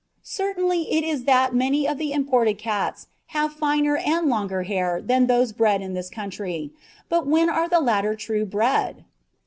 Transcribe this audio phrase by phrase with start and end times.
[0.23, 3.05] Certain it is that many of the imported cats
[3.37, 6.71] have finer and longer hair than those bred in this country;
[7.07, 9.05] but when are the latter true bred?